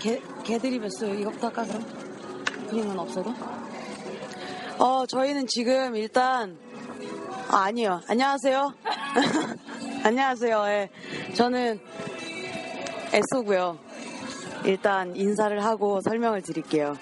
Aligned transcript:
개, 0.00 0.20
개드립했어. 0.44 1.06
이거부터 1.14 1.48
할까, 1.48 1.64
그럼? 1.64 1.84
그림은 2.70 2.98
없어도? 2.98 3.34
어, 4.78 5.04
저희는 5.06 5.46
지금 5.46 5.94
일단, 5.94 6.58
아, 7.50 7.64
아니요. 7.64 8.00
안녕하세요. 8.08 8.72
안녕하세요. 10.02 10.64
예. 10.68 10.90
저는 11.34 11.80
애쏘고요. 13.12 13.78
일단 14.64 15.14
인사를 15.14 15.62
하고 15.62 16.00
설명을 16.00 16.42
드릴게요. 16.42 16.96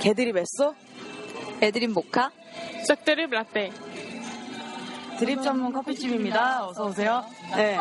개드립 0.00 0.36
애쏘? 0.36 0.74
애드립 1.62 1.92
모카? 1.92 2.30
싹드립 2.86 3.30
라떼. 3.30 3.70
드립 5.18 5.40
전문 5.42 5.72
커피집입니다. 5.72 6.66
어서 6.66 6.86
오세요. 6.86 7.24
네. 7.56 7.78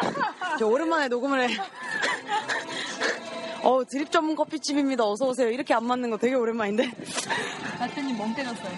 저 0.58 0.66
오랜만에 0.66 1.08
녹음을 1.08 1.48
해. 1.48 1.54
어, 3.62 3.84
드립 3.84 4.10
전문 4.10 4.34
커피집입니다. 4.34 5.04
어서 5.04 5.28
오세요. 5.28 5.48
이렇게 5.48 5.72
안 5.72 5.84
맞는 5.84 6.10
거 6.10 6.16
되게 6.16 6.34
오랜만인데. 6.34 6.90
라떼님 7.78 8.18
멍 8.18 8.34
때렸어요. 8.34 8.72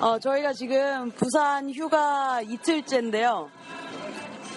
어, 0.00 0.18
저희가 0.18 0.52
지금 0.52 1.10
부산 1.12 1.70
휴가 1.70 2.42
이틀째인데요. 2.42 3.48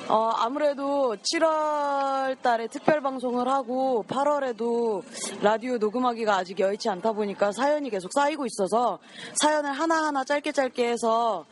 어, 0.10 0.32
아무래도 0.36 1.16
7월 1.16 2.42
달에 2.42 2.68
특별 2.68 3.00
방송을 3.00 3.48
하고 3.48 4.04
8월에도 4.08 5.04
라디오 5.42 5.78
녹음하기가 5.78 6.36
아직 6.36 6.60
여의치 6.60 6.90
않다 6.90 7.14
보니까 7.14 7.52
사연이 7.52 7.90
계속 7.90 8.12
쌓이고 8.12 8.46
있어서 8.48 9.00
사연을 9.40 9.72
하나하나 9.72 10.24
짧게 10.26 10.52
짧게 10.52 10.90
해서 10.90 11.46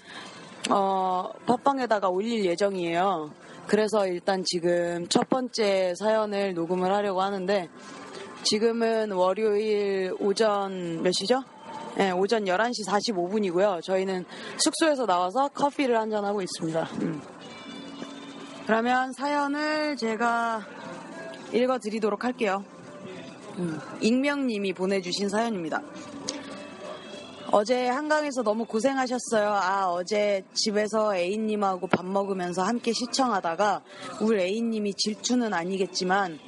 어, 0.70 1.30
팟빵에다가 1.46 2.10
올릴 2.10 2.44
예정이에요. 2.46 3.32
그래서 3.68 4.08
일단 4.08 4.44
지금 4.46 5.08
첫 5.10 5.28
번째 5.30 5.94
사연을 6.00 6.54
녹음을 6.54 6.92
하려고 6.92 7.22
하는데 7.22 7.70
지금은 8.44 9.12
월요일 9.12 10.14
오전 10.20 11.04
몇 11.04 11.12
시죠? 11.12 11.44
네, 11.98 12.12
오전 12.12 12.45
11시 12.45 12.88
45분이고요. 12.88 13.82
저희는 13.84 14.23
숙소에서 14.58 15.06
나와서 15.06 15.50
커피를 15.50 16.00
한잔하고 16.00 16.42
있습니다. 16.42 16.84
음. 17.02 17.22
그러면 18.66 19.12
사연을 19.14 19.98
제가 19.98 20.66
읽어드리도록 21.54 22.23
할게요. 22.23 22.64
음, 23.58 23.80
익명님이 24.02 24.73
보내주신 24.73 25.30
사연입니다. 25.30 25.82
어제 27.52 27.88
한강에서 27.88 28.44
너무 28.44 28.66
고생하셨어요. 28.66 29.50
아, 29.50 29.88
어제 29.90 30.44
집에서 30.54 31.16
A님하고 31.16 31.88
밥 31.88 32.06
먹으면서 32.06 32.64
함께 32.64 32.92
시청하다가 32.92 33.82
우리 34.22 34.42
A님이 34.42 34.94
질투는 34.96 35.54
아니겠지만 35.54 36.40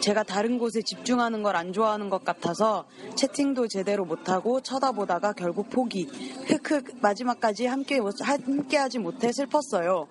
제가 0.00 0.22
다른 0.22 0.58
곳에 0.58 0.80
집중하는 0.80 1.42
걸 1.42 1.58
안 1.58 1.72
좋아하는 1.72 2.08
것 2.08 2.24
같아서 2.24 2.86
채팅도 3.16 3.66
제대로 3.68 4.04
못하고 4.04 4.60
쳐다보다가 4.60 5.32
결국 5.32 5.68
포기. 5.70 6.04
흑흑 6.46 6.98
마지막까지 7.02 7.66
함께, 7.66 8.00
함께 8.20 8.76
하지 8.76 8.98
못해 8.98 9.32
슬펐어요. 9.32 10.06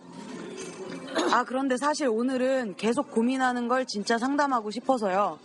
아, 1.32 1.44
그런데 1.46 1.78
사실 1.78 2.10
오늘은 2.10 2.76
계속 2.76 3.12
고민하는 3.12 3.68
걸 3.68 3.86
진짜 3.86 4.18
상담하고 4.18 4.70
싶어서요. 4.72 5.40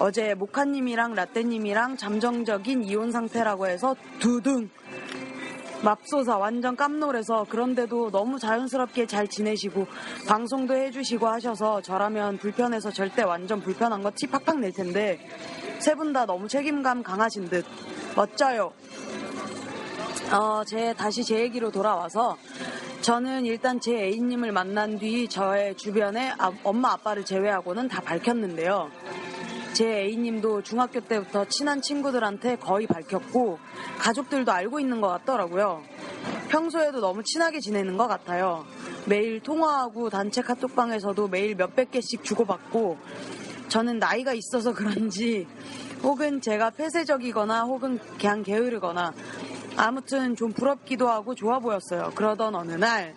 어제 0.00 0.34
모카님이랑 0.34 1.14
라떼님이랑 1.14 1.96
잠정적인 1.98 2.84
이혼 2.84 3.12
상태라고 3.12 3.66
해서 3.66 3.94
두둥 4.18 4.70
맙소사 5.82 6.36
완전 6.38 6.74
깜놀해서 6.76 7.46
그런데도 7.48 8.10
너무 8.10 8.38
자연스럽게 8.38 9.06
잘 9.06 9.28
지내시고 9.28 9.86
방송도 10.26 10.74
해주시고 10.74 11.26
하셔서 11.26 11.80
저라면 11.82 12.38
불편해서 12.38 12.90
절대 12.90 13.22
완전 13.22 13.60
불편한 13.60 14.02
거 14.02 14.10
티 14.10 14.26
팍팍 14.26 14.58
낼 14.58 14.72
텐데 14.72 15.18
세 15.78 15.94
분 15.94 16.12
다 16.12 16.26
너무 16.26 16.48
책임감 16.48 17.02
강하신 17.02 17.48
듯 17.48 17.64
멋져요. 18.16 18.72
어, 20.32 20.62
제 20.66 20.92
다시 20.94 21.24
제 21.24 21.40
얘기로 21.40 21.70
돌아와서 21.70 22.36
저는 23.00 23.46
일단 23.46 23.80
제 23.80 23.92
애인님을 23.94 24.52
만난 24.52 24.98
뒤 24.98 25.26
저의 25.28 25.74
주변에 25.76 26.34
아, 26.38 26.50
엄마 26.62 26.92
아빠를 26.92 27.24
제외하고는 27.24 27.88
다 27.88 28.02
밝혔는데요. 28.02 28.90
제 29.72 29.86
A님도 29.86 30.62
중학교 30.62 31.00
때부터 31.00 31.44
친한 31.46 31.80
친구들한테 31.80 32.56
거의 32.56 32.86
밝혔고 32.86 33.58
가족들도 33.98 34.50
알고 34.50 34.80
있는 34.80 35.00
것 35.00 35.08
같더라고요. 35.08 35.82
평소에도 36.48 37.00
너무 37.00 37.22
친하게 37.22 37.60
지내는 37.60 37.96
것 37.96 38.08
같아요. 38.08 38.66
매일 39.06 39.40
통화하고 39.40 40.10
단체 40.10 40.42
카톡방에서도 40.42 41.28
매일 41.28 41.54
몇백 41.54 41.92
개씩 41.92 42.24
주고받고 42.24 42.98
저는 43.68 44.00
나이가 44.00 44.32
있어서 44.32 44.74
그런지 44.74 45.46
혹은 46.02 46.40
제가 46.40 46.70
폐쇄적이거나 46.70 47.62
혹은 47.62 47.98
그냥 48.18 48.42
게으르거나 48.42 49.12
아무튼 49.76 50.34
좀 50.34 50.52
부럽기도 50.52 51.08
하고 51.08 51.34
좋아 51.34 51.60
보였어요. 51.60 52.10
그러던 52.14 52.54
어느 52.54 52.72
날 52.72 53.14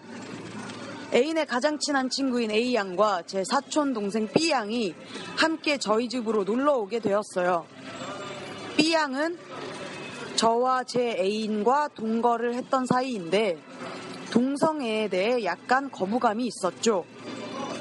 애인의 1.14 1.46
가장 1.46 1.78
친한 1.78 2.10
친구인 2.10 2.50
A양과 2.50 3.22
제 3.28 3.44
사촌 3.44 3.94
동생 3.94 4.28
B양이 4.28 4.96
함께 5.36 5.78
저희 5.78 6.10
집으로 6.10 6.44
놀러 6.44 6.74
오게 6.74 7.00
되었어요. 7.02 7.68
B양은 8.78 9.38
저와 10.36 10.84
제 10.86 11.16
애인과 11.20 11.90
동거를 11.90 12.56
했던 12.56 12.88
사이인데 12.88 13.60
동성애에 14.32 15.10
대해 15.10 15.44
약간 15.44 15.92
거부감이 15.92 16.48
있었죠. 16.48 17.06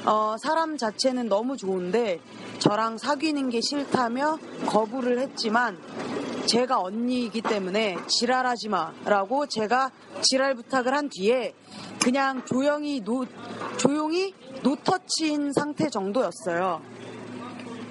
어, 0.05 0.35
사람 0.39 0.77
자체는 0.77 1.27
너무 1.27 1.57
좋은데 1.57 2.19
저랑 2.59 2.99
사귀는 2.99 3.49
게 3.49 3.61
싫다며 3.61 4.37
거부를 4.67 5.17
했지만 5.17 5.79
제가 6.45 6.79
언니이기 6.79 7.41
때문에 7.41 7.97
지랄하지 8.05 8.69
마라고 8.69 9.47
제가 9.47 9.89
지랄 10.21 10.53
부탁을 10.53 10.93
한 10.93 11.09
뒤에 11.09 11.55
그냥 12.01 12.43
조용히 12.45 13.01
노, 13.01 13.25
조용히 13.77 14.33
노터치인 14.61 15.51
상태 15.53 15.89
정도였어요. 15.89 16.81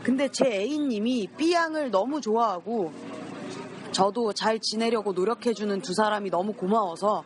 근데 0.02 0.28
제 0.28 0.44
애인님이 0.46 1.28
B양을 1.36 1.90
너무 1.90 2.20
좋아하고 2.20 2.92
저도 3.92 4.32
잘 4.32 4.58
지내려고 4.58 5.12
노력해주는 5.12 5.80
두 5.82 5.94
사람이 5.94 6.30
너무 6.30 6.54
고마워서 6.54 7.24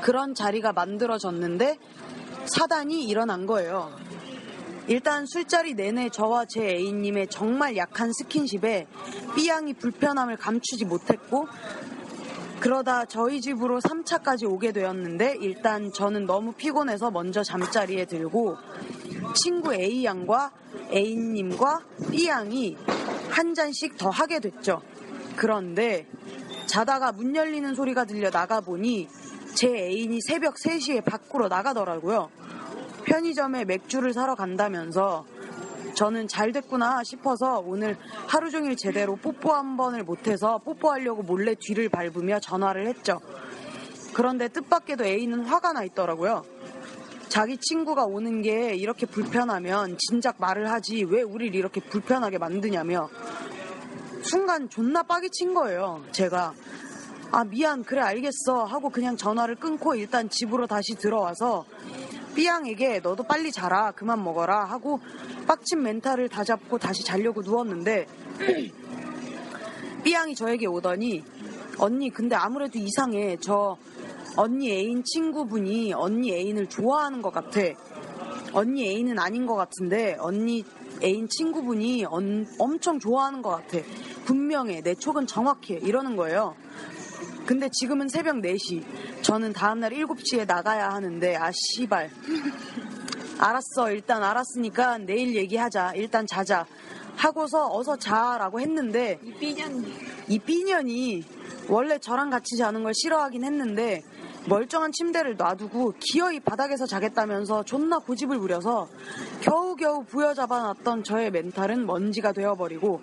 그런 0.00 0.34
자리가 0.34 0.72
만들어졌는데 0.72 1.78
사단이 2.46 3.04
일어난 3.04 3.46
거예요. 3.46 3.90
일단 4.86 5.24
술자리 5.26 5.74
내내 5.74 6.10
저와 6.10 6.44
제 6.44 6.62
애인님의 6.62 7.28
정말 7.28 7.76
약한 7.76 8.12
스킨십에 8.12 8.86
B양이 9.34 9.72
불편함을 9.74 10.36
감추지 10.36 10.84
못했고 10.84 11.46
그러다 12.60 13.04
저희 13.04 13.40
집으로 13.40 13.80
3차까지 13.80 14.50
오게 14.50 14.72
되었는데 14.72 15.36
일단 15.40 15.92
저는 15.92 16.26
너무 16.26 16.52
피곤해서 16.52 17.10
먼저 17.10 17.42
잠자리에 17.42 18.06
들고 18.06 18.56
친구 19.34 19.74
A양과 19.74 20.50
A님과 20.92 21.80
B양이 22.10 22.76
한 23.30 23.54
잔씩 23.54 23.96
더 23.98 24.08
하게 24.10 24.40
됐죠. 24.40 24.80
그런데 25.36 26.06
자다가 26.66 27.12
문 27.12 27.34
열리는 27.36 27.74
소리가 27.74 28.04
들려 28.04 28.30
나가 28.30 28.60
보니 28.60 29.08
제 29.54 29.68
애인이 29.68 30.20
새벽 30.22 30.54
3시에 30.54 31.04
밖으로 31.04 31.48
나가더라고요. 31.48 32.30
편의점에 33.04 33.64
맥주를 33.64 34.12
사러 34.12 34.34
간다면서 34.34 35.26
저는 35.94 36.28
잘 36.28 36.52
됐구나 36.52 37.04
싶어서 37.04 37.60
오늘 37.64 37.96
하루 38.26 38.50
종일 38.50 38.76
제대로 38.76 39.16
뽀뽀 39.16 39.52
한 39.52 39.76
번을 39.76 40.02
못해서 40.02 40.58
뽀뽀하려고 40.58 41.22
몰래 41.22 41.54
뒤를 41.54 41.88
밟으며 41.88 42.40
전화를 42.40 42.86
했죠. 42.86 43.20
그런데 44.14 44.48
뜻밖에도 44.48 45.04
A는 45.04 45.44
화가 45.44 45.72
나 45.72 45.84
있더라고요. 45.84 46.44
자기 47.28 47.58
친구가 47.58 48.04
오는 48.04 48.42
게 48.42 48.74
이렇게 48.74 49.06
불편하면 49.06 49.96
진작 49.98 50.36
말을 50.38 50.70
하지 50.70 51.04
왜 51.04 51.22
우리를 51.22 51.54
이렇게 51.54 51.80
불편하게 51.80 52.38
만드냐며 52.38 53.08
순간 54.22 54.68
존나 54.68 55.02
빡이 55.02 55.28
친 55.30 55.52
거예요. 55.52 56.02
제가 56.12 56.54
아 57.32 57.44
미안 57.44 57.82
그래 57.82 58.00
알겠어 58.00 58.64
하고 58.64 58.88
그냥 58.90 59.16
전화를 59.16 59.56
끊고 59.56 59.96
일단 59.96 60.28
집으로 60.28 60.68
다시 60.68 60.94
들어와서 60.94 61.64
삐양에게 62.34 63.00
너도 63.00 63.22
빨리 63.24 63.50
자라 63.52 63.92
그만 63.92 64.22
먹어라 64.22 64.64
하고 64.64 65.00
빡친 65.46 65.82
멘탈을 65.82 66.28
다 66.28 66.44
잡고 66.44 66.78
다시 66.78 67.04
자려고 67.04 67.42
누웠는데 67.42 68.06
삐양이 70.02 70.34
저에게 70.34 70.66
오더니 70.66 71.24
언니 71.78 72.10
근데 72.10 72.36
아무래도 72.36 72.78
이상해. 72.78 73.36
저 73.40 73.76
언니 74.36 74.70
애인 74.70 75.02
친구분이 75.04 75.92
언니 75.94 76.32
애인을 76.32 76.68
좋아하는 76.68 77.22
것 77.22 77.32
같아. 77.32 77.60
언니 78.52 78.86
애인은 78.88 79.18
아닌 79.18 79.46
것 79.46 79.54
같은데 79.54 80.16
언니 80.20 80.64
애인 81.02 81.28
친구분이 81.28 82.04
언- 82.04 82.46
엄청 82.58 82.98
좋아하는 83.00 83.42
것 83.42 83.50
같아. 83.50 83.78
분명해. 84.26 84.82
내 84.82 84.94
촉은 84.94 85.26
정확해. 85.26 85.74
이러는 85.82 86.16
거예요 86.16 86.54
근데 87.46 87.68
지금은 87.70 88.08
새벽 88.08 88.36
4시. 88.36 89.22
저는 89.22 89.52
다음날 89.52 89.92
7시에 89.92 90.46
나가야 90.46 90.90
하는데 90.90 91.36
아 91.36 91.50
씨발. 91.52 92.10
알았어 93.38 93.90
일단 93.90 94.22
알았으니까 94.22 94.98
내일 94.98 95.34
얘기하자. 95.34 95.92
일단 95.94 96.26
자자. 96.26 96.66
하고서 97.16 97.68
어서 97.70 97.96
자라고 97.96 98.60
했는데 98.60 99.18
이 99.22 99.32
삐년. 99.34 99.84
이 100.28 100.38
삐년이 100.38 101.24
원래 101.68 101.98
저랑 101.98 102.30
같이 102.30 102.56
자는 102.56 102.82
걸 102.82 102.92
싫어하긴 102.94 103.44
했는데 103.44 104.02
멀쩡한 104.46 104.92
침대를 104.92 105.36
놔두고 105.36 105.94
기어이 106.00 106.40
바닥에서 106.40 106.86
자겠다면서 106.86 107.64
존나 107.64 107.98
고집을 107.98 108.38
부려서 108.38 108.88
겨우겨우 109.40 110.04
부여잡아 110.04 110.62
놨던 110.62 111.04
저의 111.04 111.30
멘탈은 111.30 111.86
먼지가 111.86 112.32
되어버리고 112.32 113.00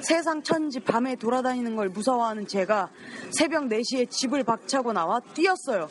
세상 0.00 0.42
천지 0.42 0.80
밤에 0.80 1.16
돌아다니는 1.16 1.76
걸 1.76 1.88
무서워하는 1.88 2.46
제가 2.46 2.88
새벽 3.30 3.64
4시에 3.64 4.10
집을 4.10 4.44
박차고 4.44 4.92
나와 4.92 5.20
뛰었어요. 5.34 5.88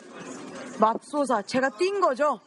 맙소사 0.78 1.42
제가 1.42 1.70
뛴 1.70 2.00
거죠. 2.00 2.40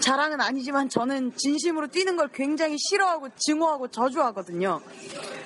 자랑은 0.00 0.40
아니지만 0.40 0.88
저는 0.88 1.32
진심으로 1.36 1.86
뛰는 1.86 2.16
걸 2.16 2.28
굉장히 2.28 2.76
싫어하고 2.78 3.28
증오하고 3.36 3.88
저주하거든요. 3.88 4.80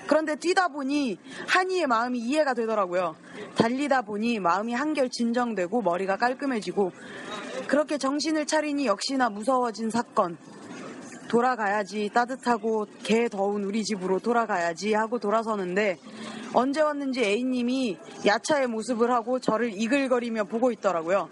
그런데 0.09 0.35
뛰다 0.37 0.69
보니 0.69 1.19
한이의 1.47 1.87
마음이 1.87 2.19
이해가 2.19 2.55
되더라고요. 2.55 3.15
달리다 3.57 4.03
보니 4.03 4.41
마음이 4.41 4.75
한결 4.75 5.11
진정되고 5.11 5.83
머리가 5.83 6.17
깔끔해지고 6.17 6.93
그렇게 7.69 7.99
정신을 7.99 8.47
차리니 8.47 8.87
역시나 8.87 9.29
무서워진 9.29 9.91
사건. 9.91 10.39
돌아가야지 11.29 12.11
따뜻하고 12.13 12.87
개 13.03 13.29
더운 13.29 13.65
우리 13.65 13.85
집으로 13.85 14.19
돌아가야지 14.19 14.95
하고 14.95 15.19
돌아서는데 15.19 15.99
언제 16.55 16.81
왔는지 16.81 17.23
A님이 17.23 17.99
야차의 18.27 18.67
모습을 18.69 19.13
하고 19.13 19.39
저를 19.39 19.71
이글거리며 19.73 20.45
보고 20.45 20.73
있더라고요. 20.73 21.29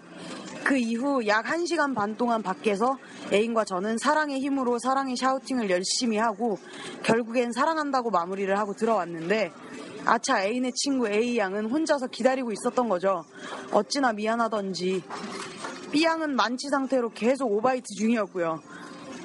그 0.63 0.77
이후 0.77 1.25
약 1.27 1.45
1시간 1.45 1.95
반 1.95 2.15
동안 2.17 2.43
밖에서 2.43 2.97
애인과 3.31 3.65
저는 3.65 3.97
사랑의 3.97 4.39
힘으로 4.39 4.79
사랑의 4.79 5.15
샤우팅을 5.15 5.69
열심히 5.69 6.17
하고 6.17 6.59
결국엔 7.03 7.51
사랑한다고 7.51 8.11
마무리를 8.11 8.57
하고 8.57 8.73
들어왔는데 8.73 9.51
아차 10.05 10.43
애인의 10.43 10.73
친구 10.73 11.07
A 11.09 11.37
양은 11.37 11.69
혼자서 11.69 12.07
기다리고 12.07 12.51
있었던 12.51 12.87
거죠. 12.87 13.25
어찌나 13.71 14.13
미안하던지 14.13 15.03
B 15.91 16.03
양은 16.03 16.35
만취 16.35 16.69
상태로 16.69 17.11
계속 17.11 17.51
오바이트 17.51 17.85
중이었고요. 17.97 18.61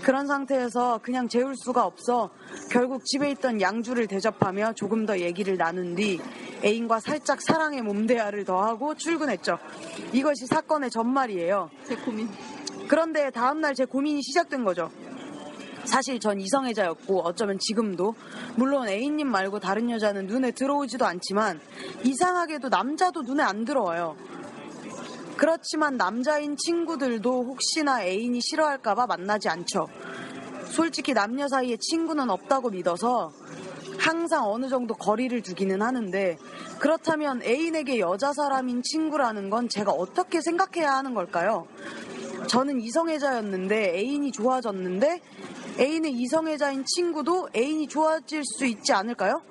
그런 0.03 0.27
상태에서 0.27 0.99
그냥 1.03 1.29
재울 1.29 1.55
수가 1.57 1.85
없어 1.85 2.31
결국 2.71 3.05
집에 3.05 3.31
있던 3.31 3.61
양주를 3.61 4.09
대접하며 4.09 4.73
조금 4.75 5.07
더 5.07 5.19
얘기를 5.19 5.57
나눈 5.57 5.95
뒤 5.95 6.21
애인과 6.65 7.01
살짝 7.01 7.41
사랑의 7.41 7.83
몸대화를 7.83 8.45
더하고 8.45 8.95
출근했죠. 8.95 9.59
이것이 10.13 10.47
사건의 10.47 10.91
전말이에요. 10.91 11.71
제 11.85 11.97
고민. 11.97 12.29
그런데 12.89 13.31
다음날 13.31 13.75
제 13.75 13.85
고민이 13.85 14.23
시작된 14.23 14.65
거죠. 14.65 14.91
사실 15.85 16.21
전 16.21 16.41
이성애자였고 16.41 17.23
어쩌면 17.23 17.59
지금도 17.59 18.15
물론 18.57 18.89
A님 18.89 19.29
말고 19.29 19.59
다른 19.59 19.91
여자는 19.91 20.27
눈에 20.27 20.53
들어오지도 20.53 21.05
않지만 21.05 21.61
이상하게도 22.05 22.69
남자도 22.69 23.23
눈에 23.23 23.43
안 23.43 23.65
들어와요. 23.65 24.17
그렇지만 25.37 25.97
남자인 25.97 26.57
친구들도 26.57 27.45
혹시나 27.45 28.03
애인이 28.05 28.41
싫어할까봐 28.41 29.07
만나지 29.07 29.49
않죠. 29.49 29.89
솔직히 30.67 31.13
남녀 31.13 31.49
사이에 31.49 31.77
친구는 31.79 32.31
없다고 32.31 32.71
믿어서 32.71 33.33
항상 33.99 34.51
어느 34.51 34.69
정도 34.69 34.95
거리를 34.95 35.43
두기는 35.43 35.81
하는데 35.83 36.39
그렇다면 36.79 37.43
애인에게 37.43 38.01
여자 38.01 38.33
사람인 38.33 38.83
친구라는 38.83 39.51
건 39.51 39.69
제가 39.69 39.93
어떻게 39.93 40.41
생각해야 40.41 40.95
하는 40.95 41.15
걸까요? 41.15 41.67
저는 42.49 42.81
이성애자였는데 42.81 43.97
애인이 43.97 44.33
좋아졌는데 44.33 45.21
애인의 45.79 46.13
이성애자인 46.13 46.85
친구도 46.85 47.51
애인이 47.55 47.87
좋아질 47.87 48.43
수 48.45 48.67
있지 48.67 48.93
않을까요? 48.93 49.43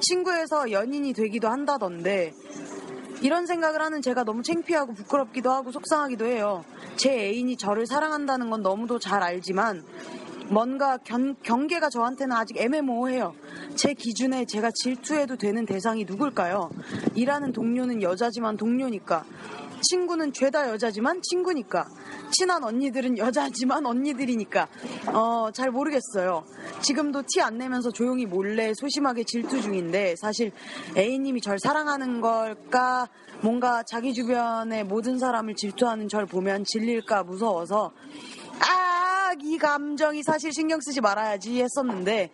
친구에서 0.00 0.70
연인이 0.70 1.12
되기도 1.12 1.48
한다던데 1.48 2.32
이런 3.20 3.46
생각을 3.46 3.80
하는 3.82 4.00
제가 4.02 4.24
너무 4.24 4.42
창피하고 4.42 4.94
부끄럽기도 4.94 5.50
하고 5.50 5.70
속상하기도 5.72 6.24
해요. 6.26 6.64
제 6.96 7.10
애인이 7.12 7.56
저를 7.56 7.86
사랑한다는 7.86 8.50
건 8.50 8.62
너무도 8.62 8.98
잘 8.98 9.22
알지만 9.22 9.84
뭔가 10.48 10.96
견- 10.98 11.36
경계가 11.42 11.90
저한테는 11.90 12.34
아직 12.34 12.56
애매모호해요. 12.58 13.34
제 13.76 13.94
기준에 13.94 14.44
제가 14.46 14.70
질투해도 14.74 15.36
되는 15.36 15.64
대상이 15.64 16.04
누굴까요? 16.04 16.70
일하는 17.14 17.52
동료는 17.52 18.02
여자지만 18.02 18.56
동료니까. 18.56 19.24
친구는 19.82 20.32
죄다 20.32 20.68
여자지만 20.70 21.20
친구니까. 21.22 21.86
친한 22.32 22.62
언니들은 22.64 23.18
여자지만 23.18 23.86
언니들이니까. 23.86 24.68
어, 25.12 25.50
잘 25.52 25.70
모르겠어요. 25.70 26.44
지금도 26.82 27.22
티 27.26 27.40
안 27.40 27.58
내면서 27.58 27.90
조용히 27.90 28.26
몰래 28.26 28.72
소심하게 28.74 29.24
질투 29.24 29.60
중인데 29.60 30.14
사실 30.16 30.52
A님이 30.96 31.40
절 31.40 31.58
사랑하는 31.58 32.20
걸까? 32.20 33.08
뭔가 33.42 33.82
자기 33.84 34.12
주변의 34.12 34.84
모든 34.84 35.18
사람을 35.18 35.54
질투하는 35.54 36.08
절 36.08 36.26
보면 36.26 36.64
질릴까 36.64 37.22
무서워서 37.24 37.92
아, 39.40 39.42
이 39.42 39.56
감정이 39.56 40.22
사실 40.22 40.52
신경 40.52 40.80
쓰지 40.80 41.00
말아야지 41.00 41.62
했었는데 41.62 42.30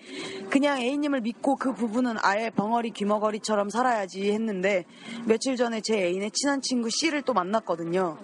그냥 0.51 0.79
A님을 0.81 1.21
믿고 1.21 1.55
그 1.57 1.73
부분은 1.73 2.17
아예 2.21 2.51
벙어리 2.51 2.91
귀머거리처럼 2.91 3.71
살아야지 3.71 4.33
했는데 4.33 4.85
며칠 5.25 5.57
전에 5.57 5.81
제 5.81 5.97
애인의 5.97 6.33
친한 6.33 6.61
친구 6.61 6.89
C를 6.91 7.23
또 7.23 7.33
만났거든요. 7.33 8.19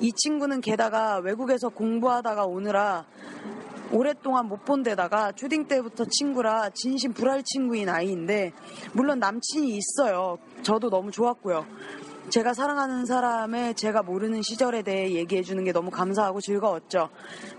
이 0.00 0.12
친구는 0.12 0.62
게다가 0.62 1.18
외국에서 1.18 1.68
공부하다가 1.68 2.46
오느라 2.46 3.06
오랫동안 3.92 4.46
못 4.46 4.64
본 4.64 4.82
데다가 4.82 5.32
초딩 5.32 5.66
때부터 5.66 6.04
친구라 6.04 6.70
진심 6.70 7.12
불알 7.12 7.42
친구인 7.42 7.88
아이인데 7.88 8.52
물론 8.92 9.18
남친이 9.18 9.76
있어요. 9.76 10.38
저도 10.62 10.88
너무 10.88 11.10
좋았고요. 11.10 11.66
제가 12.28 12.54
사랑하는 12.54 13.06
사람의 13.06 13.74
제가 13.74 14.02
모르는 14.02 14.42
시절에 14.42 14.82
대해 14.82 15.14
얘기해 15.14 15.42
주는 15.42 15.64
게 15.64 15.72
너무 15.72 15.90
감사하고 15.90 16.40
즐거웠죠. 16.40 17.08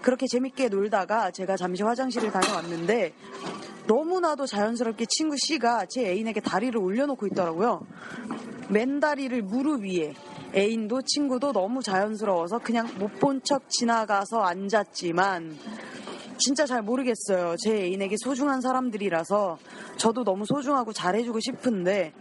그렇게 0.02 0.28
재밌게 0.28 0.70
놀다가 0.70 1.30
제가 1.32 1.58
잠시 1.58 1.84
화장실을 1.84 2.32
다녀왔는데 2.32 3.14
너무나도 3.88 4.46
자연스럽게 4.46 5.06
친구 5.10 5.36
C가 5.38 5.86
제 5.90 6.10
애인에게 6.10 6.40
다리를 6.40 6.78
올려놓고 6.78 7.28
있더라고요. 7.28 7.82
맨다리를 8.70 9.42
무릎 9.42 9.84
위에 9.84 10.14
애인도 10.56 11.02
친구도 11.02 11.52
너무 11.52 11.82
자연스러워서 11.82 12.60
그냥 12.60 12.88
못 12.98 13.20
본 13.20 13.42
척 13.44 13.70
지나가서 13.70 14.42
앉았지만 14.42 15.58
진짜 16.38 16.66
잘 16.66 16.82
모르겠어요. 16.82 17.56
제 17.58 17.76
애인에게 17.76 18.16
소중한 18.24 18.62
사람들이라서 18.62 19.58
저도 19.98 20.24
너무 20.24 20.46
소중하고 20.46 20.94
잘해주고 20.94 21.40
싶은데 21.42 22.14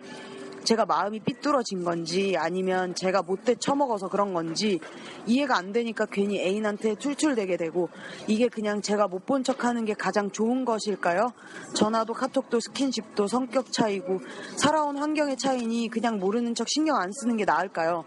제가 0.64 0.84
마음이 0.84 1.20
삐뚤어진 1.20 1.84
건지 1.84 2.36
아니면 2.38 2.94
제가 2.94 3.22
못돼 3.22 3.56
처먹어서 3.56 4.08
그런 4.08 4.34
건지 4.34 4.78
이해가 5.26 5.56
안 5.56 5.72
되니까 5.72 6.06
괜히 6.06 6.38
애인한테 6.40 6.94
툴툴대게 6.96 7.56
되고 7.56 7.88
이게 8.26 8.48
그냥 8.48 8.82
제가 8.82 9.08
못 9.08 9.20
본 9.26 9.42
척 9.44 9.64
하는 9.64 9.84
게 9.84 9.94
가장 9.94 10.30
좋은 10.30 10.64
것일까요? 10.64 11.32
전화도 11.74 12.12
카톡도 12.12 12.60
스킨십도 12.60 13.26
성격 13.26 13.72
차이고 13.72 14.20
살아온 14.56 14.98
환경의 14.98 15.36
차이니 15.36 15.88
그냥 15.88 16.18
모르는 16.18 16.54
척 16.54 16.68
신경 16.68 16.96
안 16.96 17.10
쓰는 17.12 17.36
게 17.36 17.44
나을까요? 17.44 18.04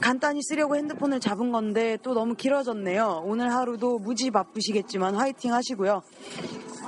간단히 0.00 0.40
쓰려고 0.42 0.76
핸드폰을 0.76 1.20
잡은 1.20 1.52
건데 1.52 1.98
또 2.02 2.14
너무 2.14 2.34
길어졌네요. 2.34 3.22
오늘 3.24 3.52
하루도 3.52 3.98
무지 3.98 4.30
바쁘시겠지만 4.30 5.14
화이팅 5.14 5.52
하시고요. 5.52 6.02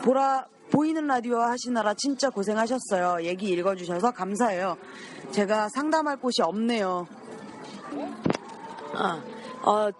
보라 0.02 0.46
보이는 0.72 1.06
라디오 1.06 1.38
하시느라 1.38 1.94
진짜 1.94 2.30
고생하셨어요. 2.30 3.24
얘기 3.24 3.50
읽어주셔서 3.50 4.12
감사해요. 4.12 4.76
제가 5.30 5.68
상담할 5.68 6.16
곳이 6.16 6.42
없네요. 6.42 7.06
아, 8.94 9.22
어, 9.62 9.90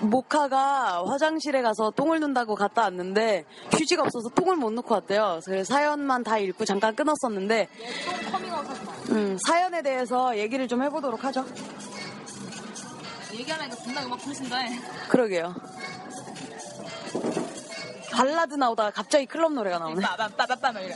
모카가 0.00 1.04
화장실에 1.06 1.62
가서 1.62 1.90
똥을 1.90 2.20
눈다고 2.20 2.54
갔다 2.54 2.82
왔는데 2.82 3.44
휴지가 3.72 4.02
없어서 4.02 4.30
똥을 4.30 4.56
못 4.56 4.72
놓고 4.72 4.94
왔대요. 4.94 5.40
그래서 5.44 5.74
사연만 5.74 6.24
다 6.24 6.38
읽고 6.38 6.64
잠깐 6.64 6.94
끊었었는데. 6.94 7.68
음, 9.10 9.36
사연에 9.46 9.82
대해서 9.82 10.36
얘기를 10.36 10.66
좀 10.66 10.82
해보도록 10.82 11.24
하죠. 11.24 11.44
얘기하니까 13.32 13.76
존나 13.76 14.04
음악 14.04 14.18
부르신다 14.18 14.56
해. 14.56 14.80
그러게요. 15.08 15.54
발라드 18.16 18.54
나오다가 18.54 18.90
갑자기 18.90 19.26
클럽 19.26 19.52
노래가 19.52 19.78
나오네. 19.78 20.00
빠빠빠빠빠 20.00 20.72
막 20.72 20.80
이래. 20.80 20.94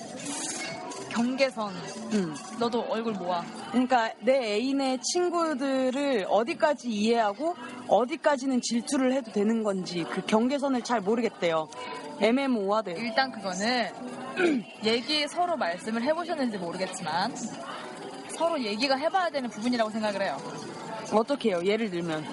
경계선. 1.11 1.69
음. 2.15 2.35
너도 2.59 2.81
얼굴 2.89 3.12
모아. 3.12 3.45
그러니까 3.73 4.11
내 4.21 4.55
애인의 4.55 5.00
친구들을 5.03 6.27
어디까지 6.31 6.89
이해하고 6.89 7.57
어디까지는 7.89 8.62
질투를 8.62 9.12
해도 9.12 9.31
되는 9.33 9.62
건지 9.62 10.07
그 10.11 10.23
경계선을 10.25 10.83
잘 10.83 11.03
모르겠대요. 11.03 11.69
애매모호하대요. 12.23 12.97
일단 12.97 13.31
그거는 13.33 13.91
얘기 14.85 15.29
서로 15.29 15.59
말씀을 15.59 16.03
해보셨는지 16.03 16.57
모르겠지만 16.57 17.35
서로 18.39 18.59
얘기가 18.62 18.97
해봐야 18.97 19.29
되는 19.29 19.50
부분이라고 19.50 19.91
생각을 19.91 20.23
해요. 20.23 20.39
어떻게 21.12 21.50
해요? 21.50 21.61
예를 21.65 21.91
들면 21.91 22.25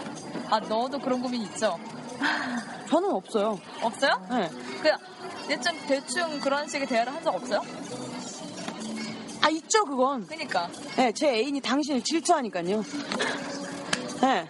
아 0.50 0.62
너도 0.62 0.98
그런 1.00 1.22
고민 1.22 1.42
있죠? 1.42 1.78
저는 2.90 3.12
없어요. 3.12 3.60
없어요? 3.82 4.28
네. 4.30 4.50
그 4.82 4.90
대충 5.48 5.78
대충 5.88 6.40
그런 6.40 6.68
식의 6.68 6.88
대화를 6.88 7.14
한 7.14 7.24
적 7.24 7.36
없어요? 7.36 7.62
아 9.42 9.50
있죠 9.50 9.86
그건. 9.86 10.26
그니까 10.28 10.68
네, 10.96 11.12
제 11.14 11.30
애인이 11.30 11.62
당신을 11.62 12.04
질투하니까요. 12.04 12.84
네. 14.22 14.50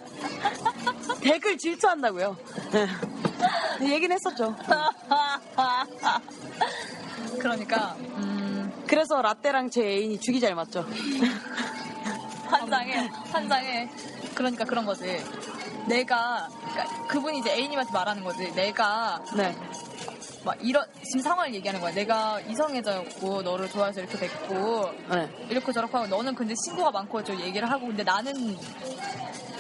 댓글 1.21 1.57
질투한다고요. 1.57 2.36
네. 2.71 2.88
얘기는 3.93 4.15
했었죠. 4.15 4.55
그러니까 7.39 7.95
음, 8.00 8.71
그래서 8.88 9.21
라떼랑 9.21 9.69
제 9.69 9.81
애인이 9.83 10.19
죽이 10.19 10.39
잘 10.39 10.55
맞죠. 10.55 10.86
환장해 12.50 13.09
환장해 13.31 13.89
그러니까 14.33 14.65
그런 14.65 14.86
거지 14.86 15.21
내가 15.88 16.50
그러니까 16.50 17.08
그분이 17.08 17.39
이제 17.39 17.51
A님한테 17.51 17.91
말하는 17.91 18.24
거지 18.24 18.51
내가 18.53 19.22
네. 19.36 19.56
막 20.44 20.58
이런 20.62 20.86
지금 21.03 21.22
상황을 21.22 21.53
얘기하는 21.56 21.82
거야 21.82 21.94
내가 21.94 22.39
이성애자였고 22.41 23.41
너를 23.41 23.70
좋아해서 23.70 24.01
이렇게 24.01 24.17
됐고 24.17 24.91
네. 25.10 25.29
이렇게 25.50 25.72
저렇게 25.72 25.94
하고 25.94 26.08
너는 26.08 26.36
근데 26.36 26.53
친구가 26.56 26.91
많고 26.91 27.24
저 27.24 27.36
얘기를 27.36 27.70
하고 27.70 27.88
근데 27.88 28.03
나는 28.03 28.58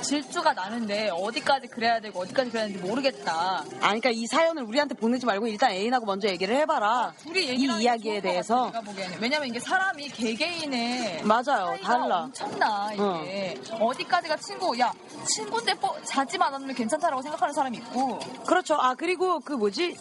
질투가 0.01 0.53
나는데 0.53 1.09
어디까지 1.09 1.67
그래야 1.67 1.99
되고 1.99 2.19
어디까지 2.21 2.49
그래야 2.51 2.67
되는지 2.67 2.85
모르겠다 2.87 3.63
아, 3.81 3.87
그러니까 3.87 4.09
이 4.09 4.25
사연을 4.27 4.63
우리한테 4.63 4.95
보내지 4.95 5.25
말고 5.25 5.47
일단 5.47 5.71
애인하고 5.71 6.05
먼저 6.05 6.27
얘기를 6.27 6.55
해봐라. 6.55 7.13
둘이 7.23 7.45
이 7.45 7.47
얘기를 7.49 7.69
하는 7.73 7.79
게 7.79 7.83
이야기에 7.85 8.11
좋을 8.11 8.21
것 8.21 8.29
대해서. 8.29 8.55
같아, 8.55 8.67
내가 8.79 8.81
보기에는 8.81 9.17
왜냐면 9.21 9.47
이게 9.49 9.59
사람이 9.59 10.09
개개인의 10.09 11.23
맞아요. 11.23 11.43
차이가 11.75 11.77
달라. 11.83 12.17
엄청나 12.23 12.89
이게 12.93 13.59
어. 13.71 13.91
디까지가 13.97 14.35
친구 14.37 14.77
야 14.79 14.91
친구인데 15.25 15.73
뽀, 15.75 15.95
자지 16.03 16.37
않으면 16.39 16.75
괜찮다라고 16.75 17.21
생각하는 17.21 17.53
사람이 17.53 17.77
있고 17.77 18.19
그렇죠. 18.45 18.75
아, 18.75 18.95
그리고 18.95 19.39
그 19.39 19.53
뭐지? 19.53 19.95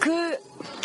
그 0.00 0.38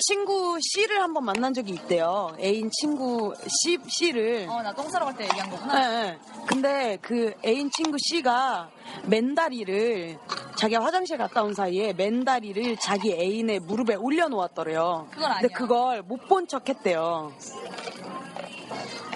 친구 0.07 0.59
C를 0.61 1.01
한번 1.01 1.25
만난 1.25 1.53
적이 1.53 1.73
있대요. 1.73 2.35
애인 2.39 2.69
친구 2.71 3.33
C, 3.63 3.77
C를. 3.87 4.45
어 4.49 4.61
나 4.61 4.71
똥 4.73 4.87
싸러 4.89 5.05
갈 5.05 5.15
때 5.15 5.23
얘기한 5.23 5.49
네, 5.49 5.55
거구나 5.55 5.89
네. 5.89 6.19
근데 6.47 6.97
그 7.01 7.33
애인 7.45 7.71
친구 7.71 7.97
C가 7.99 8.69
맨다리를 9.05 10.17
자기가 10.57 10.83
화장실 10.83 11.17
갔다 11.17 11.41
온 11.43 11.53
사이에 11.53 11.93
맨다리를 11.93 12.77
자기 12.77 13.13
애인의 13.13 13.61
무릎에 13.61 13.95
올려놓았더래요. 13.95 15.07
그건 15.11 15.31
아니야. 15.31 15.41
근데 15.41 15.53
그걸 15.53 16.01
못 16.03 16.27
본 16.27 16.47
척 16.47 16.69
했대요. 16.69 17.31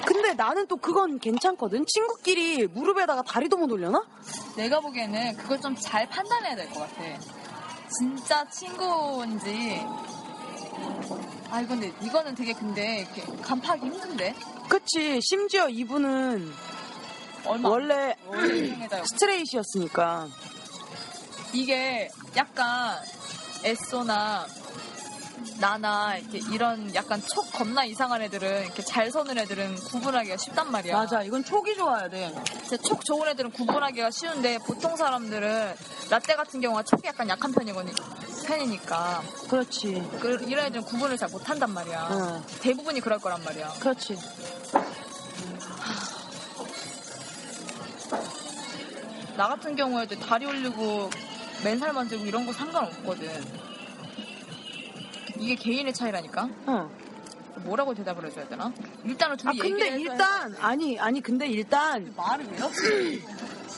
근데 0.05 0.33
나는 0.33 0.65
또 0.67 0.75
그건 0.77 1.19
괜찮거든. 1.19 1.85
친구끼리 1.85 2.65
무릎에다가 2.67 3.21
다리도 3.21 3.57
못 3.57 3.71
올려나? 3.71 4.01
내가 4.55 4.79
보기에는 4.79 5.37
그걸 5.37 5.61
좀 5.61 5.75
잘 5.75 6.07
판단해야 6.09 6.55
될 6.55 6.67
것 6.71 6.79
같아 6.79 7.03
진짜 7.99 8.47
친구인지 8.49 9.81
아 11.51 11.65
근데 11.65 11.91
이거는 12.01 12.35
되게 12.35 12.53
근데 12.53 12.99
이렇게 13.01 13.23
간파하기 13.41 13.85
힘든데 13.85 14.35
그치. 14.67 15.19
심지어 15.21 15.67
이분은 15.67 16.53
얼마 17.45 17.69
원래 17.69 18.15
이성애자였고 18.27 19.07
스트레이트였으니까. 19.07 20.27
이게 21.53 22.09
약간 22.35 22.97
에쏘나 23.63 24.45
나나 25.59 26.17
이렇게 26.17 26.39
이런 26.53 26.93
약간 26.95 27.21
촉 27.25 27.51
겁나 27.51 27.83
이상한 27.83 28.21
애들은 28.21 28.65
이렇게 28.65 28.83
잘 28.83 29.09
서는 29.11 29.37
애들은 29.39 29.75
구분하기가 29.75 30.37
쉽단 30.37 30.71
말이야. 30.71 30.95
맞아. 30.95 31.23
이건 31.23 31.43
촉이 31.43 31.75
좋아야 31.75 32.07
돼. 32.09 32.33
진짜 32.61 32.77
촉 32.77 33.03
좋은 33.03 33.27
애들은 33.29 33.51
구분하기가 33.51 34.11
쉬운데 34.11 34.57
보통 34.59 34.95
사람들은 34.95 35.75
라떼 36.09 36.35
같은 36.35 36.61
경우가 36.61 36.83
촉이 36.83 37.01
약간 37.05 37.27
약한 37.29 37.51
편이거든 37.51 37.93
편이니까 38.49 39.21
그렇지. 39.47 40.09
그, 40.19 40.43
이런 40.47 40.65
애들은 40.65 40.83
구분을 40.83 41.17
잘 41.17 41.29
못한단 41.29 41.71
말이야. 41.71 42.07
응. 42.11 42.43
대부분이 42.61 42.99
그럴 42.99 43.19
거란 43.19 43.43
말이야. 43.43 43.69
그렇지. 43.79 44.17
나 49.37 49.47
같은 49.47 49.75
경우에도 49.75 50.19
다리 50.19 50.45
올리고 50.47 51.09
맨살 51.63 51.93
만지고 51.93 52.25
이런 52.25 52.45
거 52.45 52.51
상관없거든. 52.51 53.29
이게 55.37 55.55
개인의 55.55 55.93
차이라니까. 55.93 56.49
응. 56.67 56.89
뭐라고 57.63 57.93
대답을 57.93 58.25
해줘야 58.25 58.47
되나? 58.47 58.73
일단은 59.03 59.33
아 59.45 59.51
둘이 59.51 59.59
근데 59.59 59.93
얘기를 59.93 60.13
해서 60.13 60.23
일단 60.23 60.55
아니 60.59 60.97
아니 60.97 61.21
근데 61.21 61.45
일단 61.47 62.13
말을 62.15 62.45
왜요? 62.51 62.71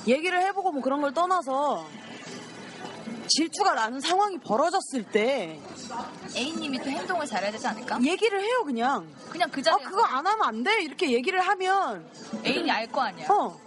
얘기를 0.07 0.41
해보고 0.43 0.71
뭐 0.71 0.81
그런 0.81 1.01
걸 1.01 1.13
떠나서 1.13 1.87
질투가 3.35 3.73
나는 3.73 3.99
상황이 3.99 4.37
벌어졌을 4.39 5.03
때 5.03 5.59
A님이 6.35 6.79
또 6.79 6.89
행동을 6.89 7.25
잘해야 7.25 7.51
되지 7.51 7.65
않을까? 7.67 7.99
얘기를 8.03 8.41
해요 8.41 8.63
그냥 8.65 9.07
그냥 9.29 9.49
그 9.49 9.59
아 9.61 9.63
자리에서 9.63 9.89
그거 9.89 10.03
안 10.03 10.25
하면 10.25 10.45
안 10.45 10.63
돼 10.63 10.81
이렇게 10.83 11.11
얘기를 11.11 11.39
하면 11.41 12.05
애인이 12.45 12.69
알 12.69 12.87
거 12.91 13.01
아니야. 13.01 13.27
어 13.29 13.57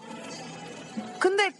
근데 1.19 1.51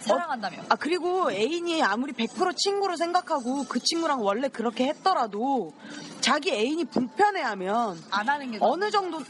사랑한다며. 0.00 0.58
아 0.68 0.76
그리고 0.76 1.30
애인이 1.32 1.82
아무리 1.82 2.12
100% 2.12 2.56
친구로 2.56 2.96
생각하고 2.96 3.64
그 3.68 3.80
친구랑 3.80 4.22
원래 4.22 4.48
그렇게 4.48 4.86
했더라도 4.86 5.72
자기 6.20 6.50
애인이 6.52 6.84
불편해하면 6.86 8.02
안 8.10 8.28
하는 8.28 8.50
게 8.52 8.58
어느 8.60 8.90
정도 8.90 9.20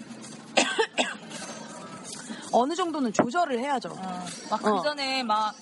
어느 2.52 2.74
정도는 2.74 3.12
조절을 3.12 3.58
해야죠. 3.58 3.90
어, 3.90 4.26
막그 4.50 4.70
어. 4.70 4.82
전에 4.82 5.22
막 5.22 5.54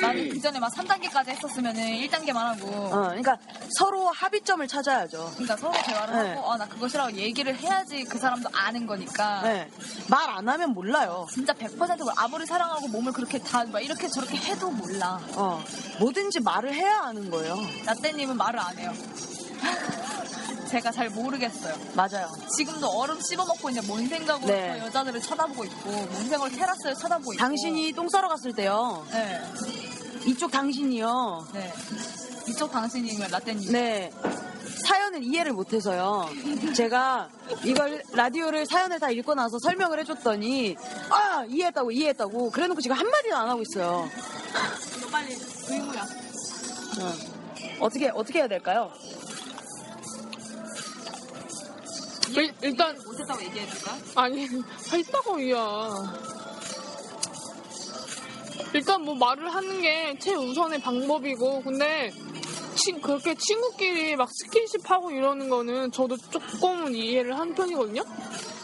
나는 0.00 0.28
그 0.28 0.40
전에 0.40 0.58
막 0.58 0.72
3단계까지 0.74 1.28
했었으면은 1.28 1.82
1단계만 1.82 2.34
하고 2.34 2.66
어, 2.68 3.08
그러니까 3.08 3.36
서로 3.78 4.08
합의점을 4.10 4.66
찾아야죠. 4.66 5.30
그러니까 5.34 5.56
서로 5.56 5.72
대화를 5.84 6.14
네. 6.22 6.34
하고 6.34 6.52
아 6.52 6.56
나 6.56 6.66
그거 6.68 6.88
싫어하고 6.88 7.16
얘기를 7.16 7.54
해야지 7.56 8.04
그 8.04 8.18
사람도 8.18 8.48
아는 8.52 8.86
거니까 8.86 9.42
네. 9.42 9.68
말 10.08 10.24
안 10.34 10.48
하면 10.48 10.70
몰라요. 10.70 11.26
진짜 11.30 11.52
100% 11.52 12.12
아무리 12.16 12.44
사랑하고 12.46 12.88
몸을 12.88 13.12
그렇게 13.12 13.38
다 13.38 13.64
막 13.64 13.80
이렇게 13.80 14.08
저렇게 14.08 14.36
해도 14.36 14.70
몰라. 14.70 15.18
어, 15.34 15.62
뭐든지 16.00 16.40
말을 16.40 16.74
해야 16.74 16.98
하는 17.02 17.30
거예요. 17.30 17.56
라떼님은 17.86 18.36
말을 18.36 18.58
안 18.60 18.76
해요. 18.78 18.92
제가 20.74 20.90
잘 20.90 21.08
모르겠어요. 21.08 21.72
맞아요. 21.94 22.28
지금도 22.56 22.88
얼음 22.88 23.20
씹어먹고 23.20 23.70
있는 23.70 23.86
뭔 23.86 24.04
생각으로 24.08 24.52
네. 24.52 24.76
저 24.80 24.86
여자들을 24.86 25.20
쳐다보고 25.20 25.64
있고 25.66 25.88
뭔 25.88 26.12
생각으로 26.22 26.50
테라스를 26.50 26.96
쳐다보고 26.96 27.34
있고 27.34 27.40
당신이 27.40 27.92
똥 27.92 28.08
싸러 28.08 28.26
갔을 28.28 28.52
때요. 28.52 29.06
네, 29.12 29.40
이쪽 30.26 30.50
당신이요. 30.50 31.46
네. 31.52 31.72
이쪽 32.48 32.72
당신이면 32.72 33.30
라떼님 33.30 33.70
네. 33.70 34.10
사연을 34.84 35.22
이해를 35.22 35.52
못해서요. 35.52 36.28
제가 36.74 37.28
이걸 37.62 38.02
라디오를 38.10 38.66
사연을 38.66 38.98
다 38.98 39.10
읽고 39.10 39.36
나서 39.36 39.60
설명을 39.60 40.00
해줬더니 40.00 40.76
아 41.08 41.44
이해했다고 41.48 41.92
이해했다고 41.92 42.50
그래놓고 42.50 42.80
지금 42.80 42.96
한 42.96 43.08
마디도 43.08 43.36
안 43.36 43.48
하고 43.48 43.62
있어요. 43.62 44.10
이거 44.98 45.06
빨리 45.08 45.36
의무야. 45.68 46.02
어. 46.02 47.14
어떻게 47.78 48.08
어떻게 48.08 48.40
해야 48.40 48.48
될까요? 48.48 48.90
이해, 52.42 52.52
일단- 52.62 52.96
못했다고 53.04 53.42
얘기해줄까? 53.44 53.96
아니, 54.16 54.48
했다고요. 54.92 56.34
일단 58.72 59.02
뭐 59.02 59.14
말을 59.14 59.54
하는 59.54 59.80
게 59.80 60.16
최우선의 60.20 60.80
방법이고, 60.80 61.62
근데 61.62 62.10
친, 62.74 63.00
그렇게 63.00 63.34
친구끼리 63.36 64.16
막 64.16 64.28
스킨십 64.32 64.90
하고 64.90 65.10
이러는 65.12 65.48
거는 65.48 65.92
저도 65.92 66.16
조금은 66.16 66.94
이해를 66.94 67.38
한 67.38 67.54
편이거든요? 67.54 68.02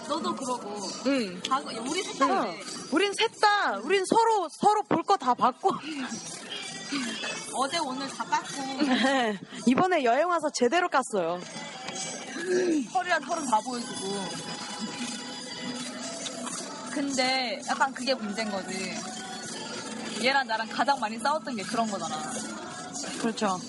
너도 0.08 0.34
그러고. 0.34 0.74
응. 1.06 1.40
다, 1.42 1.60
우리 1.60 2.02
색깔인데. 2.02 2.60
우린 2.90 3.12
셋 3.14 3.30
다, 3.40 3.78
우린 3.84 4.04
서로, 4.04 4.48
서로 4.50 4.82
볼 4.82 5.02
거 5.04 5.16
다 5.16 5.32
봤고. 5.34 5.70
어제 7.54 7.78
오늘 7.78 8.08
다. 8.08 8.24
네. 9.04 9.38
이번에 9.66 10.02
여행 10.02 10.28
와서 10.28 10.50
제대로 10.52 10.88
깠어요. 10.88 11.40
털이랑 12.92 13.20
털은 13.20 13.46
다 13.46 13.60
보여주고. 13.60 14.24
근데 16.90 17.60
약간 17.68 17.92
그게 17.94 18.14
문제인 18.14 18.50
거지. 18.50 18.94
얘랑 20.22 20.46
나랑 20.46 20.68
가장 20.68 20.98
많이 21.00 21.18
싸웠던 21.18 21.56
게 21.56 21.62
그런 21.62 21.90
거잖아. 21.90 22.16
그렇죠. 23.20 23.60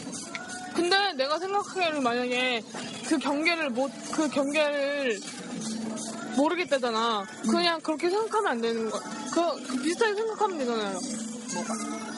근데 0.73 1.13
내가 1.13 1.38
생각하기에는 1.38 2.03
만약에 2.03 2.63
그 3.07 3.17
경계를 3.17 3.69
못, 3.69 3.91
그 4.11 4.27
경계를 4.29 5.19
모르겠다잖아. 6.35 7.25
그냥 7.50 7.79
그렇게 7.81 8.09
생각하면 8.09 8.51
안 8.51 8.61
되는 8.61 8.89
거야. 8.89 9.01
그, 9.33 9.67
그 9.67 9.81
비슷하게 9.81 10.15
생각하면 10.15 10.57
되잖아요. 10.57 11.00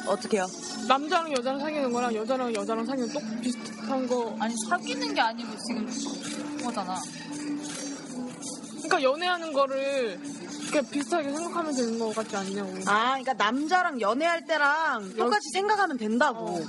어떻게요? 0.08 0.48
남자랑 0.88 1.32
여자랑 1.32 1.60
사귀는 1.60 1.92
거랑 1.92 2.14
여자랑 2.16 2.54
여자랑 2.54 2.86
사귀는 2.86 3.14
똑 3.14 3.24
비슷한 3.42 4.08
거. 4.08 4.36
아니, 4.40 4.54
사귀는 4.70 5.14
게 5.14 5.22
아니고 5.22 5.52
지금 5.68 6.58
그거잖아. 6.58 7.00
그러니까 8.84 9.02
연애하는 9.04 9.54
거를 9.54 10.20
그냥 10.70 10.90
비슷하게 10.90 11.32
생각하면 11.32 11.76
되는 11.76 12.00
거 12.00 12.12
같지 12.12 12.36
않냐고. 12.36 12.74
아, 12.86 13.12
그러니까 13.20 13.34
남자랑 13.34 14.02
연애할 14.02 14.46
때랑 14.46 15.14
똑같이 15.16 15.50
생각하면 15.54 15.98
된다고. 15.98 16.62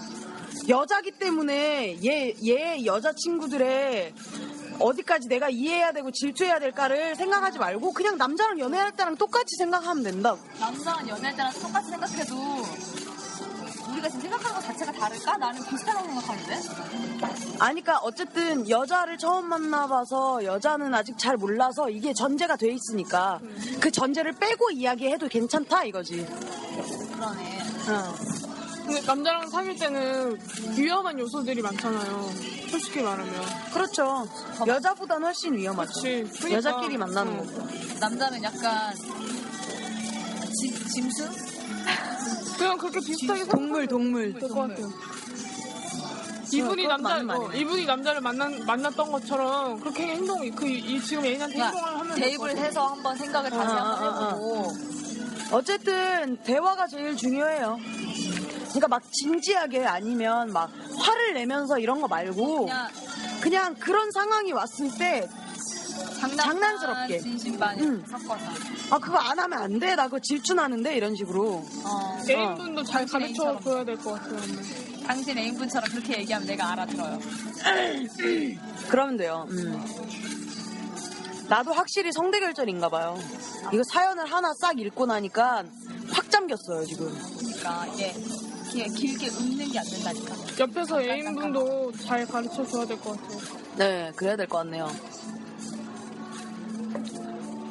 여자기 0.68 1.10
때문에 1.10 1.98
얘, 2.04 2.34
얘 2.44 2.84
여자친구들의 2.84 4.14
어디까지 4.78 5.28
내가 5.28 5.48
이해해야 5.50 5.92
되고 5.92 6.10
질투해야 6.10 6.58
될까를 6.58 7.16
생각하지 7.16 7.58
말고 7.58 7.92
그냥 7.92 8.16
남자랑 8.16 8.58
연애할 8.58 8.92
때랑 8.92 9.16
똑같이 9.16 9.56
생각하면 9.56 10.02
된다고. 10.02 10.38
남자랑 10.58 11.08
연애할 11.08 11.36
때랑 11.36 11.52
똑같이 11.54 11.90
생각해도 11.90 12.34
우리가 14.04 14.08
지금 14.08 14.20
생각하는 14.20 14.54
것 14.56 14.62
자체가 14.66 14.92
다를까? 14.92 15.36
나는 15.38 15.64
비슷하다고 15.64 16.06
생각하는데? 16.06 16.54
아니까 17.58 17.58
그러니까 17.58 17.98
어쨌든 17.98 18.68
여자를 18.68 19.18
처음 19.18 19.46
만나봐서 19.46 20.44
여자는 20.44 20.94
아직 20.94 21.18
잘 21.18 21.36
몰라서 21.36 21.88
이게 21.90 22.12
전제가 22.12 22.56
돼 22.56 22.72
있으니까 22.72 23.40
그 23.80 23.90
전제를 23.90 24.32
빼고 24.32 24.70
이야기해도 24.70 25.28
괜찮다 25.28 25.84
이거지. 25.84 26.26
그러네. 27.14 27.58
어. 27.88 28.14
근데 28.84 29.00
남자랑 29.00 29.48
사귈 29.48 29.76
때는 29.76 30.38
위험한 30.76 31.18
요소들이 31.18 31.62
많잖아요. 31.62 32.30
솔직히 32.70 33.00
말하면. 33.02 33.32
그렇죠. 33.72 34.26
여자보다는 34.66 35.26
훨씬 35.26 35.54
위험하죠. 35.54 35.92
그치. 35.94 36.28
그러니까. 36.38 36.52
여자끼리 36.58 36.98
만나는 36.98 37.32
응. 37.32 37.38
거고. 37.38 37.66
남자는 38.00 38.42
약간 38.42 38.94
짐, 40.60 40.88
짐승? 40.88 41.54
그냥 42.58 42.78
그렇게 42.78 43.00
비슷하게 43.00 43.44
동물 43.46 43.86
동물. 43.86 44.32
될것 44.34 44.54
같아요. 44.54 44.88
이분이 46.52 46.86
남자, 46.86 47.16
어. 47.16 47.50
이분이 47.52 47.84
남자를 47.84 48.20
만난, 48.20 48.64
만났던 48.64 49.10
것처럼 49.10 49.80
그렇게 49.80 50.06
행동, 50.06 50.48
그, 50.54 50.66
이, 50.68 51.00
지금 51.02 51.24
애인한테 51.24 51.58
행동을 51.58 51.88
하면 51.88 51.98
그러니까 52.14 52.26
될것 52.26 52.46
대입을. 52.48 52.64
해서 52.64 52.86
한번 52.86 53.16
생각을 53.16 53.50
다시 53.50 53.72
아, 53.72 53.76
한번 53.76 53.82
아, 53.82 54.06
아, 54.06 54.24
아. 54.24 54.28
해보고 54.28 54.72
어쨌든 55.50 56.36
대화가 56.44 56.86
제일 56.86 57.16
중요해요. 57.16 57.78
그러니까 58.68 58.88
막 58.88 59.02
진지하게 59.10 59.84
아니면 59.84 60.52
막 60.52 60.70
화를 60.98 61.34
내면서 61.34 61.78
이런 61.78 62.00
거 62.00 62.06
말고 62.08 62.66
그냥 62.66 62.88
그냥 63.40 63.74
그런 63.74 64.10
상황이 64.12 64.52
왔을 64.52 64.90
때 64.96 65.28
장난 66.28 66.46
장난 66.46 66.78
스럽게. 66.78 67.18
진심 67.20 67.58
반 67.58 67.78
응. 67.80 68.04
섞어서 68.08 68.44
아 68.90 68.98
그거 68.98 69.18
안 69.18 69.38
하면 69.38 69.58
안 69.62 69.78
돼. 69.78 69.94
나 69.94 70.04
그거 70.04 70.18
질투나는데 70.20 70.96
이런 70.96 71.14
식으로. 71.16 71.64
어. 71.84 72.18
애인분도 72.28 72.82
잘 72.84 73.06
가르쳐. 73.06 73.58
줘야 73.60 73.84
될 73.84 73.96
것 73.96 74.12
같아요. 74.14 74.38
당신 75.06 75.36
애인분처럼 75.36 75.90
그렇게 75.90 76.18
얘기하면 76.20 76.46
내가 76.48 76.72
알아들어요 76.72 77.18
그러면 78.88 79.16
돼요. 79.18 79.46
음. 79.50 79.84
나도 81.48 81.72
확실히 81.74 82.10
성대 82.12 82.40
결절인가 82.40 82.88
봐요. 82.88 83.18
이거 83.72 83.82
사연을 83.84 84.24
하나 84.30 84.52
싹 84.54 84.78
읽고 84.78 85.04
나니까 85.06 85.64
확 86.10 86.30
잠겼어요 86.30 86.86
지금. 86.86 87.14
그러니까 87.38 87.86
이게 87.94 88.14
이게 88.72 88.86
길게 88.88 89.28
웃는 89.28 89.70
게 89.70 89.78
안 89.78 89.84
된다니까 89.84 90.34
옆에서 90.58 91.02
애인분도 91.02 91.92
잘 92.02 92.26
가르쳐 92.26 92.66
줘야 92.66 92.86
될 92.86 92.98
것 92.98 93.20
같아요. 93.20 93.38
네, 93.76 94.12
그래야 94.16 94.36
될 94.36 94.46
것 94.48 94.58
같네요. 94.58 94.88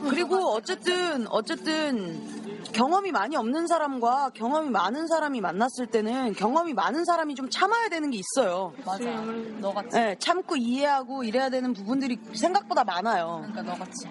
그리고 0.09 0.53
어쨌든 0.53 1.27
어쨌든 1.29 2.63
경험이 2.73 3.11
많이 3.11 3.35
없는 3.35 3.67
사람과 3.67 4.31
경험이 4.33 4.69
많은 4.69 5.07
사람이 5.07 5.41
만났을 5.41 5.87
때는 5.87 6.33
경험이 6.33 6.73
많은 6.73 7.05
사람이 7.05 7.35
좀 7.35 7.49
참아야 7.49 7.89
되는 7.89 8.09
게 8.09 8.17
있어요. 8.19 8.73
맞아 8.85 9.09
아무래도. 9.09 9.59
너같이 9.59 9.89
네, 9.91 10.15
참고 10.19 10.55
이해하고 10.55 11.23
이래야 11.23 11.49
되는 11.49 11.73
부분들이 11.73 12.17
생각보다 12.33 12.83
많아요. 12.83 13.45
그러니까 13.51 13.61
너 13.61 13.77
같이 13.77 14.07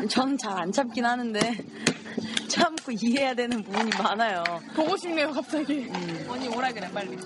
전잘안 0.08 0.72
참긴 0.72 1.04
하는데 1.04 1.40
참고 2.48 2.92
이해해야 2.92 3.34
되는 3.34 3.62
부분이 3.62 3.90
많아요. 4.02 4.42
보고 4.74 4.96
싶네요, 4.96 5.30
갑자기. 5.30 5.90
언니 6.28 6.48
오라 6.48 6.72
그래 6.72 6.90
빨리 6.92 7.18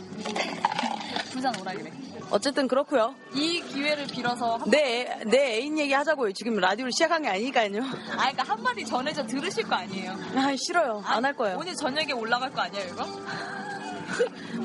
부산 1.30 1.54
오라 1.60 1.72
그래 1.72 1.90
어쨌든 2.30 2.68
그렇고요. 2.68 3.14
이 3.34 3.60
기회를 3.60 4.06
빌어서 4.06 4.56
한, 4.58 4.70
내, 4.70 5.18
내 5.26 5.56
애인 5.56 5.78
얘기 5.78 5.92
하자고요. 5.92 6.32
지금 6.32 6.56
라디오를 6.56 6.92
시작한 6.92 7.22
게 7.22 7.28
아니니까요. 7.28 7.82
아 7.82 8.30
그러니까 8.30 8.42
한마디 8.44 8.84
전해져 8.84 9.26
들으실 9.26 9.64
거 9.64 9.74
아니에요 9.76 10.12
아, 10.36 10.54
싫어요. 10.56 11.02
안 11.06 11.24
할 11.24 11.34
거예요. 11.34 11.58
오늘 11.58 11.74
저녁에 11.74 12.12
올라갈 12.12 12.52
거 12.52 12.60
아니에요 12.62 12.86
이거? 12.92 13.04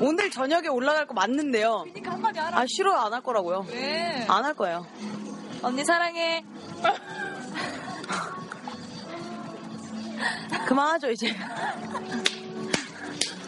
오늘 0.00 0.30
저녁에 0.30 0.68
올라갈 0.68 1.06
거 1.06 1.14
맞는데요. 1.14 1.84
그러니까 1.86 2.12
한마디 2.12 2.38
하라 2.38 2.58
아 2.58 2.64
싫어요 2.68 2.96
안 2.98 3.12
할 3.12 3.22
거라고요. 3.22 3.66
왜? 3.70 4.24
안 4.28 4.44
할 4.44 4.54
거예요. 4.54 4.86
언니 5.62 5.84
사랑해 5.84 6.44
그만하죠 10.66 11.10
이제. 11.10 11.34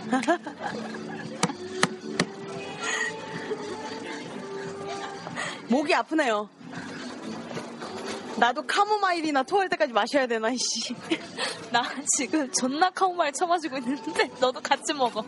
목이 5.68 5.94
아프네요. 5.94 6.48
나도 8.36 8.64
카모마일이나 8.66 9.42
토할 9.42 9.68
때까지 9.68 9.92
마셔야 9.92 10.26
되나 10.26 10.50
이씨. 10.50 10.94
나 11.72 11.82
지금 12.16 12.50
존나 12.52 12.88
카우마일 12.90 13.32
처마시고 13.32 13.76
있는데 13.78 14.30
너도 14.40 14.60
같이 14.60 14.94
먹어 14.94 15.22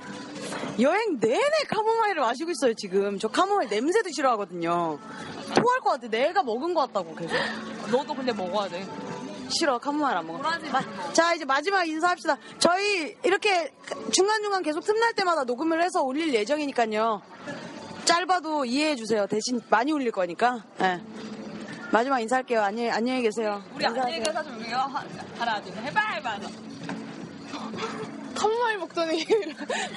여행 0.80 1.18
내내 1.20 1.40
카모마일을 1.68 2.22
마시고 2.22 2.50
있어요 2.52 2.72
지금. 2.74 3.18
저 3.18 3.28
카모마일 3.28 3.68
냄새도 3.68 4.10
싫어하거든요. 4.12 4.98
토할 5.56 5.80
것 5.80 5.90
같아. 5.90 6.08
내가 6.08 6.42
먹은 6.42 6.72
것 6.72 6.86
같다고 6.86 7.14
계속. 7.16 7.34
너도 7.90 8.14
근데 8.14 8.32
먹어야 8.32 8.68
돼 8.68 8.86
싫어 9.50 9.78
카모마일 9.78 10.16
안 10.18 10.26
먹어. 10.28 10.38
마- 10.38 11.12
자 11.12 11.34
이제 11.34 11.44
마지막 11.44 11.84
인사합시다. 11.86 12.38
저희 12.60 13.16
이렇게 13.24 13.72
중간중간 14.12 14.62
계속 14.62 14.84
틈날 14.84 15.12
때마다 15.14 15.42
녹음을 15.42 15.82
해서 15.82 16.02
올릴 16.02 16.32
예정이니까요. 16.32 17.20
짧아도 18.14 18.64
이해해 18.64 18.96
주세요. 18.96 19.24
대신 19.28 19.60
많이 19.70 19.92
올릴 19.92 20.10
거니까. 20.10 20.64
예. 20.80 21.00
마지막 21.92 22.18
인사할게요. 22.18 22.60
안녕, 22.60 22.90
안녕히 22.92 23.22
계세요. 23.22 23.62
우리 23.74 23.86
안녕히 23.86 24.16
이거 24.18 24.30
하- 24.80 25.04
하나 25.38 25.60
둘 25.62 25.72
셋 25.74 25.84
해봐 25.84 26.00
해봐 26.14 26.30
해봐. 26.32 26.48
컵마이 28.34 28.76
먹더니 28.78 29.24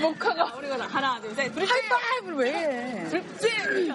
모카가 0.01 0.53
우리 0.57 0.67
가 0.69 0.85
하나 0.87 1.19
둘 1.21 1.33
셋 1.35 1.51
하이파이브를 1.57 2.37
왜 2.37 2.53
해? 2.53 3.03
그렇지 3.09 3.93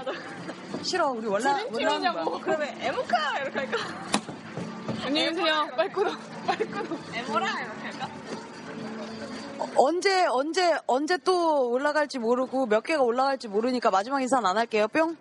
싫어. 0.82 1.10
우리 1.10 1.26
원래 1.28 1.48
원래 1.50 1.58
하는 1.60 1.70
드림팀이냐고. 1.72 2.30
거야. 2.32 2.40
그러면 2.44 2.68
에모카 2.80 3.38
이렇게 3.40 3.58
할까? 3.58 3.78
안녕히 5.06 5.28
계세요. 5.28 5.68
빨코도. 5.76 6.10
빨코도. 6.46 6.98
에모라 7.14 7.46
이렇게 7.60 7.80
할까? 7.82 8.08
어, 9.58 9.68
언제 9.76 10.26
언제 10.26 10.78
언제 10.86 11.16
또 11.18 11.70
올라갈지 11.70 12.18
모르고 12.18 12.66
몇 12.66 12.82
개가 12.82 13.02
올라갈지 13.02 13.48
모르니까 13.48 13.90
마지막 13.90 14.20
인사는 14.20 14.46
안 14.46 14.56
할게요. 14.56 14.88
뿅. 14.88 15.16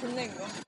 좋네 0.00 0.24
이거 0.24 0.63